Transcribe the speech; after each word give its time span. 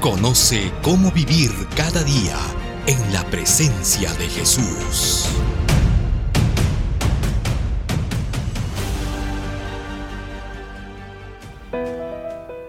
Conoce 0.00 0.72
cómo 0.82 1.10
vivir 1.10 1.50
cada 1.76 2.02
día 2.02 2.36
en 2.86 3.12
la 3.12 3.24
presencia 3.24 4.12
de 4.14 4.28
Jesús. 4.28 5.28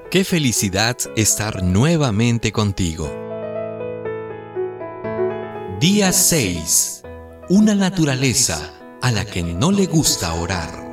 Qué 0.09 0.23
felicidad 0.23 0.95
estar 1.17 1.62
nuevamente 1.62 2.53
contigo. 2.53 3.12
Día 5.81 6.14
6. 6.14 7.03
Una 7.50 7.76
naturaleza 7.76 8.72
a 9.02 9.12
la 9.12 9.26
que 9.26 9.44
no 9.44 9.72
le 9.72 9.88
gusta 9.88 10.34
orar. 10.34 10.84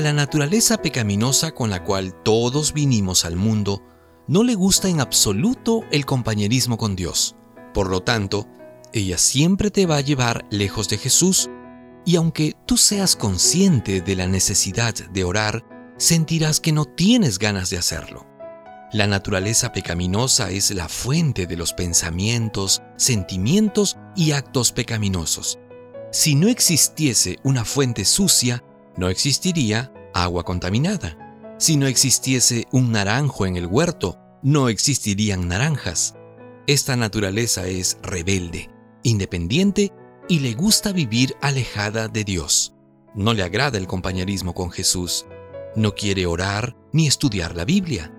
La 0.00 0.12
naturaleza 0.12 0.80
pecaminosa 0.80 1.50
con 1.50 1.70
la 1.70 1.82
cual 1.82 2.14
todos 2.22 2.72
vinimos 2.72 3.24
al 3.24 3.34
mundo, 3.34 3.82
no 4.28 4.44
le 4.44 4.54
gusta 4.54 4.88
en 4.88 5.00
absoluto 5.00 5.82
el 5.90 6.06
compañerismo 6.06 6.78
con 6.78 6.94
Dios. 6.94 7.34
Por 7.74 7.90
lo 7.90 8.00
tanto, 8.00 8.46
ella 8.92 9.18
siempre 9.18 9.72
te 9.72 9.86
va 9.86 9.96
a 9.96 10.00
llevar 10.00 10.46
lejos 10.50 10.88
de 10.88 10.98
Jesús 10.98 11.50
y 12.06 12.14
aunque 12.14 12.54
tú 12.64 12.76
seas 12.76 13.16
consciente 13.16 14.00
de 14.00 14.14
la 14.14 14.28
necesidad 14.28 14.94
de 14.94 15.24
orar, 15.24 15.64
sentirás 15.96 16.60
que 16.60 16.70
no 16.70 16.84
tienes 16.84 17.40
ganas 17.40 17.68
de 17.68 17.78
hacerlo. 17.78 18.24
La 18.92 19.08
naturaleza 19.08 19.72
pecaminosa 19.72 20.50
es 20.52 20.70
la 20.70 20.88
fuente 20.88 21.46
de 21.46 21.56
los 21.56 21.72
pensamientos, 21.72 22.82
sentimientos 22.96 23.96
y 24.14 24.30
actos 24.30 24.70
pecaminosos. 24.70 25.58
Si 26.12 26.36
no 26.36 26.46
existiese 26.46 27.38
una 27.42 27.64
fuente 27.64 28.04
sucia, 28.04 28.62
no 28.98 29.08
existiría 29.08 29.92
agua 30.12 30.42
contaminada. 30.42 31.16
Si 31.58 31.76
no 31.76 31.86
existiese 31.86 32.66
un 32.72 32.90
naranjo 32.90 33.46
en 33.46 33.56
el 33.56 33.66
huerto, 33.66 34.18
no 34.42 34.68
existirían 34.68 35.46
naranjas. 35.46 36.16
Esta 36.66 36.96
naturaleza 36.96 37.66
es 37.68 37.98
rebelde, 38.02 38.70
independiente 39.04 39.92
y 40.28 40.40
le 40.40 40.54
gusta 40.54 40.92
vivir 40.92 41.36
alejada 41.40 42.08
de 42.08 42.24
Dios. 42.24 42.74
No 43.14 43.34
le 43.34 43.44
agrada 43.44 43.78
el 43.78 43.86
compañerismo 43.86 44.52
con 44.52 44.70
Jesús. 44.70 45.26
No 45.76 45.94
quiere 45.94 46.26
orar 46.26 46.76
ni 46.92 47.06
estudiar 47.06 47.56
la 47.56 47.64
Biblia. 47.64 48.12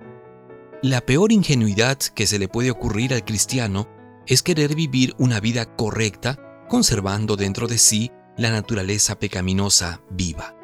La 0.81 1.01
peor 1.01 1.33
ingenuidad 1.33 1.97
que 1.97 2.25
se 2.25 2.39
le 2.39 2.47
puede 2.47 2.71
ocurrir 2.71 3.13
al 3.13 3.25
cristiano 3.25 3.89
es 4.27 4.41
querer 4.43 4.75
vivir 4.75 5.13
una 5.17 5.41
vida 5.41 5.75
correcta, 5.75 6.39
conservando 6.69 7.35
dentro 7.35 7.67
de 7.67 7.77
sí 7.77 8.11
la 8.37 8.49
naturaleza 8.49 9.19
pecaminosa 9.19 10.01
viva 10.09 10.58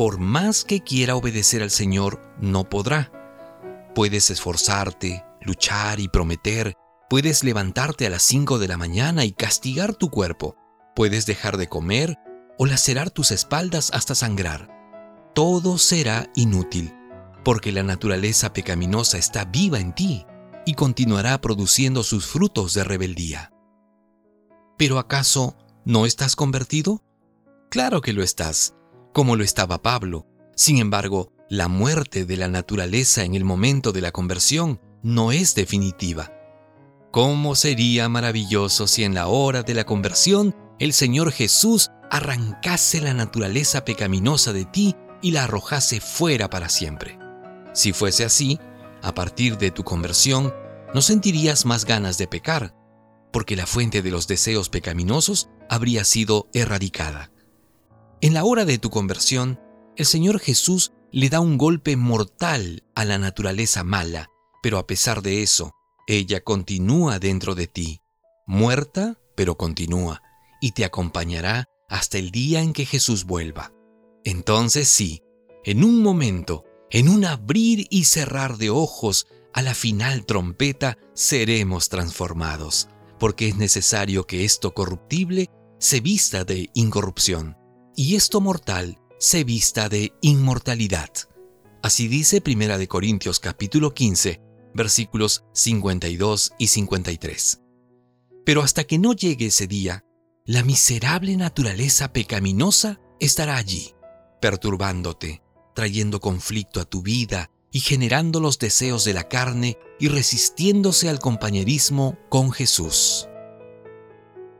por 0.00 0.18
más 0.18 0.64
que 0.64 0.80
quiera 0.80 1.14
obedecer 1.14 1.62
al 1.62 1.70
Señor, 1.70 2.22
no 2.40 2.70
podrá. 2.70 3.12
Puedes 3.94 4.30
esforzarte, 4.30 5.26
luchar 5.42 6.00
y 6.00 6.08
prometer, 6.08 6.72
puedes 7.10 7.44
levantarte 7.44 8.06
a 8.06 8.08
las 8.08 8.22
5 8.22 8.58
de 8.58 8.66
la 8.66 8.78
mañana 8.78 9.26
y 9.26 9.32
castigar 9.32 9.94
tu 9.94 10.08
cuerpo, 10.08 10.56
puedes 10.96 11.26
dejar 11.26 11.58
de 11.58 11.68
comer 11.68 12.16
o 12.56 12.64
lacerar 12.64 13.10
tus 13.10 13.30
espaldas 13.30 13.90
hasta 13.92 14.14
sangrar. 14.14 14.70
Todo 15.34 15.76
será 15.76 16.30
inútil, 16.34 16.94
porque 17.44 17.70
la 17.70 17.82
naturaleza 17.82 18.54
pecaminosa 18.54 19.18
está 19.18 19.44
viva 19.44 19.80
en 19.80 19.94
ti 19.94 20.24
y 20.64 20.76
continuará 20.76 21.38
produciendo 21.42 22.04
sus 22.04 22.24
frutos 22.24 22.72
de 22.72 22.84
rebeldía. 22.84 23.52
¿Pero 24.78 24.98
acaso 24.98 25.58
no 25.84 26.06
estás 26.06 26.36
convertido? 26.36 27.04
Claro 27.68 28.00
que 28.00 28.14
lo 28.14 28.22
estás 28.22 28.76
como 29.12 29.36
lo 29.36 29.44
estaba 29.44 29.82
Pablo. 29.82 30.26
Sin 30.54 30.78
embargo, 30.78 31.32
la 31.48 31.68
muerte 31.68 32.24
de 32.24 32.36
la 32.36 32.48
naturaleza 32.48 33.24
en 33.24 33.34
el 33.34 33.44
momento 33.44 33.92
de 33.92 34.00
la 34.00 34.12
conversión 34.12 34.80
no 35.02 35.32
es 35.32 35.54
definitiva. 35.54 36.32
¿Cómo 37.10 37.56
sería 37.56 38.08
maravilloso 38.08 38.86
si 38.86 39.02
en 39.02 39.14
la 39.14 39.26
hora 39.26 39.62
de 39.62 39.74
la 39.74 39.84
conversión 39.84 40.54
el 40.78 40.92
Señor 40.92 41.32
Jesús 41.32 41.90
arrancase 42.10 43.00
la 43.00 43.14
naturaleza 43.14 43.84
pecaminosa 43.84 44.52
de 44.52 44.64
ti 44.64 44.94
y 45.22 45.32
la 45.32 45.44
arrojase 45.44 46.00
fuera 46.00 46.48
para 46.48 46.68
siempre? 46.68 47.18
Si 47.72 47.92
fuese 47.92 48.24
así, 48.24 48.60
a 49.02 49.12
partir 49.12 49.58
de 49.58 49.70
tu 49.70 49.82
conversión, 49.82 50.54
no 50.94 51.02
sentirías 51.02 51.66
más 51.66 51.84
ganas 51.84 52.18
de 52.18 52.28
pecar, 52.28 52.74
porque 53.32 53.56
la 53.56 53.66
fuente 53.66 54.02
de 54.02 54.10
los 54.10 54.28
deseos 54.28 54.68
pecaminosos 54.68 55.48
habría 55.68 56.04
sido 56.04 56.48
erradicada. 56.52 57.30
En 58.22 58.34
la 58.34 58.44
hora 58.44 58.66
de 58.66 58.76
tu 58.76 58.90
conversión, 58.90 59.58
el 59.96 60.04
Señor 60.04 60.40
Jesús 60.40 60.92
le 61.10 61.30
da 61.30 61.40
un 61.40 61.56
golpe 61.56 61.96
mortal 61.96 62.84
a 62.94 63.06
la 63.06 63.16
naturaleza 63.16 63.82
mala, 63.82 64.28
pero 64.62 64.76
a 64.76 64.86
pesar 64.86 65.22
de 65.22 65.42
eso, 65.42 65.72
ella 66.06 66.44
continúa 66.44 67.18
dentro 67.18 67.54
de 67.54 67.66
ti, 67.66 68.02
muerta, 68.46 69.18
pero 69.36 69.56
continúa, 69.56 70.20
y 70.60 70.72
te 70.72 70.84
acompañará 70.84 71.64
hasta 71.88 72.18
el 72.18 72.30
día 72.30 72.60
en 72.60 72.74
que 72.74 72.84
Jesús 72.84 73.24
vuelva. 73.24 73.72
Entonces 74.22 74.86
sí, 74.90 75.22
en 75.64 75.82
un 75.82 76.02
momento, 76.02 76.64
en 76.90 77.08
un 77.08 77.24
abrir 77.24 77.86
y 77.88 78.04
cerrar 78.04 78.58
de 78.58 78.68
ojos, 78.68 79.28
a 79.54 79.62
la 79.62 79.72
final 79.72 80.26
trompeta 80.26 80.98
seremos 81.14 81.88
transformados, 81.88 82.90
porque 83.18 83.48
es 83.48 83.56
necesario 83.56 84.26
que 84.26 84.44
esto 84.44 84.74
corruptible 84.74 85.48
se 85.78 86.00
vista 86.00 86.44
de 86.44 86.68
incorrupción 86.74 87.56
y 88.00 88.16
esto 88.16 88.40
mortal 88.40 88.98
se 89.18 89.44
vista 89.44 89.90
de 89.90 90.14
inmortalidad. 90.22 91.10
Así 91.82 92.08
dice 92.08 92.40
Primera 92.40 92.78
de 92.78 92.88
Corintios 92.88 93.40
capítulo 93.40 93.92
15, 93.92 94.40
versículos 94.72 95.44
52 95.52 96.52
y 96.58 96.68
53. 96.68 97.60
Pero 98.46 98.62
hasta 98.62 98.84
que 98.84 98.98
no 98.98 99.12
llegue 99.12 99.48
ese 99.48 99.66
día, 99.66 100.06
la 100.46 100.64
miserable 100.64 101.36
naturaleza 101.36 102.10
pecaminosa 102.10 102.98
estará 103.18 103.56
allí, 103.56 103.92
perturbándote, 104.40 105.42
trayendo 105.74 106.20
conflicto 106.20 106.80
a 106.80 106.86
tu 106.86 107.02
vida 107.02 107.50
y 107.70 107.80
generando 107.80 108.40
los 108.40 108.58
deseos 108.58 109.04
de 109.04 109.12
la 109.12 109.28
carne 109.28 109.76
y 109.98 110.08
resistiéndose 110.08 111.10
al 111.10 111.18
compañerismo 111.18 112.16
con 112.30 112.50
Jesús. 112.50 113.28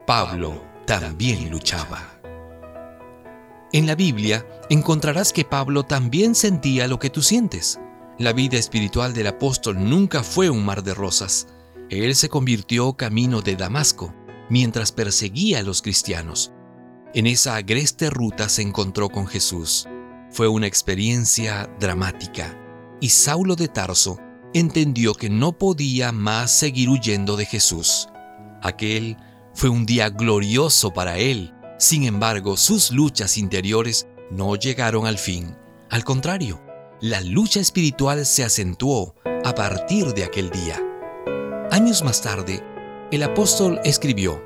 Pablo 0.06 0.62
también 0.84 1.50
luchaba. 1.50 2.19
En 3.72 3.86
la 3.86 3.94
Biblia 3.94 4.44
encontrarás 4.68 5.32
que 5.32 5.44
Pablo 5.44 5.84
también 5.84 6.34
sentía 6.34 6.88
lo 6.88 6.98
que 6.98 7.08
tú 7.08 7.22
sientes. 7.22 7.78
La 8.18 8.32
vida 8.32 8.58
espiritual 8.58 9.14
del 9.14 9.28
apóstol 9.28 9.88
nunca 9.88 10.24
fue 10.24 10.50
un 10.50 10.64
mar 10.64 10.82
de 10.82 10.92
rosas. 10.92 11.46
Él 11.88 12.16
se 12.16 12.28
convirtió 12.28 12.94
camino 12.94 13.42
de 13.42 13.54
Damasco 13.54 14.12
mientras 14.48 14.90
perseguía 14.90 15.60
a 15.60 15.62
los 15.62 15.82
cristianos. 15.82 16.52
En 17.14 17.28
esa 17.28 17.54
agreste 17.54 18.10
ruta 18.10 18.48
se 18.48 18.62
encontró 18.62 19.08
con 19.08 19.28
Jesús. 19.28 19.86
Fue 20.32 20.48
una 20.48 20.66
experiencia 20.66 21.70
dramática 21.78 22.58
y 23.00 23.10
Saulo 23.10 23.54
de 23.54 23.68
Tarso 23.68 24.18
entendió 24.52 25.14
que 25.14 25.30
no 25.30 25.52
podía 25.52 26.10
más 26.10 26.50
seguir 26.50 26.88
huyendo 26.88 27.36
de 27.36 27.46
Jesús. 27.46 28.08
Aquel 28.62 29.16
fue 29.54 29.68
un 29.68 29.86
día 29.86 30.10
glorioso 30.10 30.92
para 30.92 31.18
él 31.18 31.54
sin 31.80 32.04
embargo, 32.04 32.58
sus 32.58 32.90
luchas 32.90 33.38
interiores 33.38 34.06
no 34.30 34.54
llegaron 34.54 35.06
al 35.06 35.16
fin. 35.16 35.56
Al 35.88 36.04
contrario, 36.04 36.62
la 37.00 37.22
lucha 37.22 37.58
espiritual 37.58 38.26
se 38.26 38.44
acentuó 38.44 39.14
a 39.44 39.54
partir 39.54 40.12
de 40.12 40.24
aquel 40.24 40.50
día. 40.50 40.78
Años 41.70 42.04
más 42.04 42.20
tarde, 42.20 42.62
el 43.10 43.22
apóstol 43.22 43.80
escribió, 43.82 44.42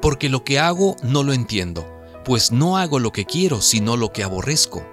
Porque 0.00 0.28
lo 0.28 0.44
que 0.44 0.60
hago 0.60 0.94
no 1.02 1.24
lo 1.24 1.32
entiendo, 1.32 1.84
pues 2.24 2.52
no 2.52 2.76
hago 2.76 3.00
lo 3.00 3.10
que 3.10 3.24
quiero, 3.24 3.60
sino 3.60 3.96
lo 3.96 4.12
que 4.12 4.22
aborrezco. 4.22 4.86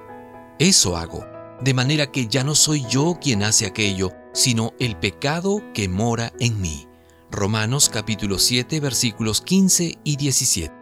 Eso 0.58 0.98
hago, 0.98 1.24
de 1.62 1.76
manera 1.76 2.12
que 2.12 2.26
ya 2.26 2.44
no 2.44 2.56
soy 2.56 2.84
yo 2.90 3.20
quien 3.22 3.44
hace 3.44 3.68
aquello, 3.68 4.12
sino 4.34 4.74
el 4.80 4.98
pecado 4.98 5.62
que 5.76 5.88
mora 5.88 6.34
en 6.40 6.60
mí. 6.60 6.88
Romanos 7.30 7.90
capítulo 7.94 8.40
7 8.40 8.80
versículos 8.80 9.42
15 9.42 10.00
y 10.04 10.16
17 10.16 10.77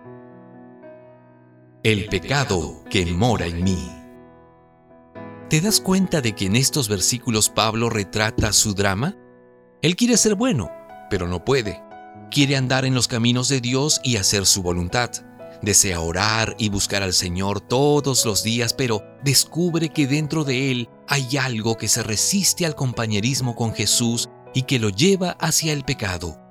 el 1.86 2.08
pecado 2.08 2.84
que 2.90 3.06
mora 3.06 3.46
en 3.46 3.64
mí. 3.64 3.92
¿Te 5.52 5.62
das 5.62 5.80
cuenta 5.80 6.20
de 6.20 6.34
que 6.34 6.48
en 6.48 6.56
estos 6.56 6.90
versículos 6.90 7.52
Pablo 7.52 7.92
retrata 7.92 8.54
su 8.54 8.74
drama? 8.74 9.16
Él 9.84 9.96
quiere 9.96 10.18
ser 10.18 10.34
bueno, 10.34 10.72
pero 11.12 11.28
no 11.28 11.46
puede. 11.46 11.84
Quiere 12.32 12.56
andar 12.56 12.86
en 12.86 12.96
los 12.96 13.08
caminos 13.08 13.50
de 13.50 13.62
Dios 13.62 14.02
y 14.04 14.18
hacer 14.18 14.48
su 14.48 14.64
voluntad. 14.64 15.12
Desea 15.62 16.00
orar 16.00 16.56
y 16.58 16.70
buscar 16.70 17.04
al 17.04 17.14
Señor 17.14 17.62
todos 17.62 18.26
los 18.26 18.42
días, 18.42 18.74
pero 18.74 19.04
descubre 19.24 19.90
que 19.90 20.08
dentro 20.08 20.44
de 20.44 20.72
él 20.72 20.90
hay 21.08 21.38
algo 21.38 21.78
que 21.78 21.88
se 21.88 22.02
resiste 22.02 22.66
al 22.66 22.74
compañerismo 22.74 23.56
con 23.56 23.76
Jesús 23.76 24.28
y 24.56 24.64
que 24.64 24.80
lo 24.80 24.90
lleva 24.90 25.38
hacia 25.40 25.72
el 25.72 25.84
pecado. 25.84 26.42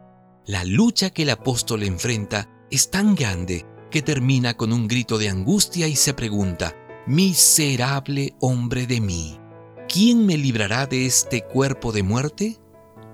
La 0.46 0.64
lucha 0.64 1.10
que 1.10 1.22
el 1.22 1.30
apóstol 1.30 1.82
enfrenta 1.82 2.48
es 2.70 2.88
tan 2.88 3.16
grande 3.16 3.66
que 3.94 4.02
termina 4.02 4.56
con 4.56 4.72
un 4.72 4.88
grito 4.88 5.18
de 5.18 5.28
angustia 5.28 5.86
y 5.86 5.94
se 5.94 6.14
pregunta, 6.14 6.74
Miserable 7.06 8.34
hombre 8.40 8.88
de 8.88 9.00
mí, 9.00 9.38
¿quién 9.88 10.26
me 10.26 10.36
librará 10.36 10.88
de 10.88 11.06
este 11.06 11.44
cuerpo 11.44 11.92
de 11.92 12.02
muerte? 12.02 12.58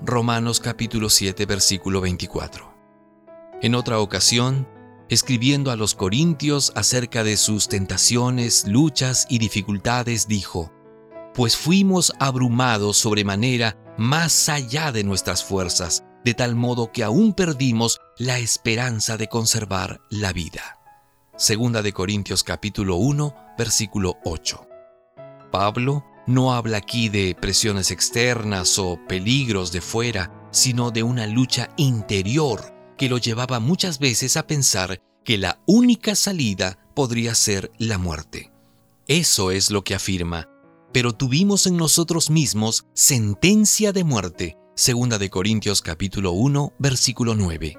Romanos 0.00 0.58
capítulo 0.58 1.10
7 1.10 1.44
versículo 1.44 2.00
24. 2.00 2.74
En 3.60 3.74
otra 3.74 3.98
ocasión, 3.98 4.66
escribiendo 5.10 5.70
a 5.70 5.76
los 5.76 5.94
Corintios 5.94 6.72
acerca 6.74 7.24
de 7.24 7.36
sus 7.36 7.68
tentaciones, 7.68 8.66
luchas 8.66 9.26
y 9.28 9.36
dificultades, 9.36 10.28
dijo, 10.28 10.72
Pues 11.34 11.58
fuimos 11.58 12.10
abrumados 12.18 12.96
sobremanera 12.96 13.76
más 13.98 14.48
allá 14.48 14.92
de 14.92 15.04
nuestras 15.04 15.44
fuerzas, 15.44 16.04
de 16.24 16.34
tal 16.34 16.54
modo 16.54 16.92
que 16.92 17.02
aún 17.02 17.32
perdimos 17.32 18.00
la 18.18 18.38
esperanza 18.38 19.16
de 19.16 19.28
conservar 19.28 20.00
la 20.10 20.32
vida. 20.32 20.78
Segunda 21.36 21.82
de 21.82 21.92
Corintios 21.92 22.44
capítulo 22.44 22.96
1, 22.96 23.34
versículo 23.56 24.18
8. 24.24 24.66
Pablo 25.50 26.04
no 26.26 26.52
habla 26.52 26.78
aquí 26.78 27.08
de 27.08 27.34
presiones 27.34 27.90
externas 27.90 28.78
o 28.78 29.00
peligros 29.08 29.72
de 29.72 29.80
fuera, 29.80 30.30
sino 30.50 30.90
de 30.90 31.02
una 31.02 31.26
lucha 31.26 31.70
interior 31.76 32.74
que 32.96 33.08
lo 33.08 33.18
llevaba 33.18 33.60
muchas 33.60 33.98
veces 33.98 34.36
a 34.36 34.46
pensar 34.46 35.00
que 35.24 35.38
la 35.38 35.60
única 35.66 36.14
salida 36.14 36.78
podría 36.94 37.34
ser 37.34 37.72
la 37.78 37.98
muerte. 37.98 38.52
Eso 39.06 39.50
es 39.50 39.70
lo 39.70 39.82
que 39.82 39.94
afirma, 39.94 40.48
pero 40.92 41.12
tuvimos 41.12 41.66
en 41.66 41.76
nosotros 41.76 42.30
mismos 42.30 42.84
sentencia 42.94 43.92
de 43.92 44.04
muerte, 44.04 44.56
segunda 44.80 45.18
de 45.18 45.28
Corintios 45.28 45.82
capítulo 45.82 46.32
1, 46.32 46.72
versículo 46.78 47.34
9. 47.34 47.76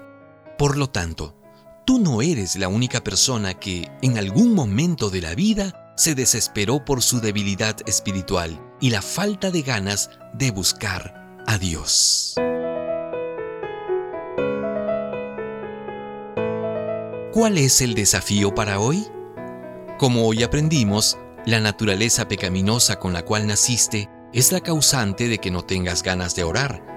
Por 0.56 0.76
lo 0.76 0.88
tanto, 0.88 1.36
tú 1.84 1.98
no 1.98 2.22
eres 2.22 2.54
la 2.54 2.68
única 2.68 3.02
persona 3.02 3.54
que 3.54 3.90
en 4.02 4.18
algún 4.18 4.54
momento 4.54 5.10
de 5.10 5.20
la 5.20 5.34
vida 5.34 5.92
se 5.96 6.14
desesperó 6.14 6.84
por 6.84 7.02
su 7.02 7.20
debilidad 7.20 7.76
espiritual 7.86 8.64
y 8.80 8.90
la 8.90 9.02
falta 9.02 9.50
de 9.50 9.62
ganas 9.62 10.10
de 10.32 10.52
buscar 10.52 11.42
a 11.44 11.58
Dios. 11.58 12.36
¿Cuál 17.32 17.58
es 17.58 17.80
el 17.80 17.94
desafío 17.94 18.54
para 18.54 18.78
hoy? 18.78 19.04
Como 19.98 20.24
hoy 20.24 20.44
aprendimos, 20.44 21.18
la 21.46 21.58
naturaleza 21.58 22.28
pecaminosa 22.28 23.00
con 23.00 23.12
la 23.12 23.24
cual 23.24 23.48
naciste 23.48 24.08
es 24.32 24.52
la 24.52 24.60
causante 24.60 25.26
de 25.26 25.38
que 25.38 25.50
no 25.50 25.62
tengas 25.62 26.04
ganas 26.04 26.36
de 26.36 26.44
orar. 26.44 26.91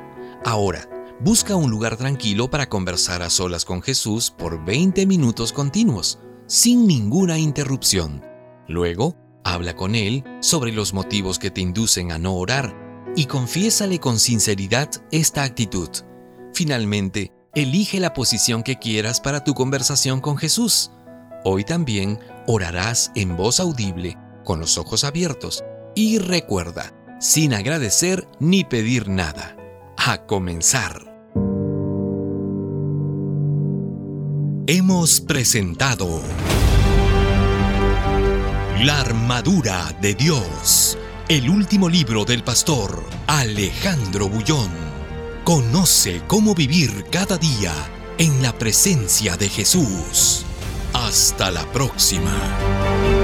Ahora, 0.46 0.88
busca 1.22 1.56
un 1.56 1.72
lugar 1.72 1.98
tranquilo 1.98 2.52
para 2.52 2.70
conversar 2.70 3.24
a 3.24 3.32
solas 3.32 3.66
con 3.66 3.82
Jesús 3.82 4.30
por 4.30 4.64
20 4.64 5.08
minutos 5.08 5.52
continuos, 5.52 6.20
sin 6.46 6.86
ninguna 6.86 7.40
interrupción. 7.40 8.24
Luego, 8.68 9.18
habla 9.44 9.76
con 9.76 9.96
Él 9.96 10.24
sobre 10.42 10.72
los 10.72 10.94
motivos 10.94 11.40
que 11.40 11.50
te 11.50 11.62
inducen 11.62 12.12
a 12.12 12.20
no 12.20 12.36
orar 12.36 12.78
y 13.16 13.26
confiésale 13.26 14.00
con 14.00 14.20
sinceridad 14.20 14.92
esta 15.10 15.42
actitud. 15.42 15.90
Finalmente, 16.54 17.32
elige 17.56 18.00
la 18.00 18.14
posición 18.14 18.62
que 18.62 18.78
quieras 18.78 19.22
para 19.22 19.44
tu 19.44 19.56
conversación 19.56 20.22
con 20.22 20.38
Jesús. 20.38 20.92
Hoy 21.44 21.64
también 21.64 22.20
orarás 22.46 23.12
en 23.16 23.36
voz 23.36 23.60
audible, 23.60 24.16
con 24.44 24.60
los 24.60 24.78
ojos 24.78 25.06
abiertos, 25.06 25.64
y 25.96 26.20
recuerda, 26.20 26.94
sin 27.20 27.56
agradecer 27.56 28.28
ni 28.40 28.64
pedir 28.64 29.10
nada. 29.10 29.55
A 30.08 30.28
comenzar. 30.28 31.02
Hemos 34.68 35.20
presentado 35.20 36.22
La 38.84 39.02
armadura 39.02 39.98
de 40.04 40.14
Dios, 40.14 40.96
el 41.28 41.50
último 41.50 41.90
libro 41.90 42.24
del 42.24 42.44
pastor 42.44 43.04
Alejandro 43.26 44.30
Bullón. 44.30 44.70
Conoce 45.44 46.22
cómo 46.28 46.54
vivir 46.54 47.06
cada 47.10 47.40
día 47.40 47.74
en 48.20 48.44
la 48.44 48.56
presencia 48.56 49.38
de 49.38 49.50
Jesús. 49.50 50.46
Hasta 50.94 51.50
la 51.50 51.66
próxima. 51.72 53.15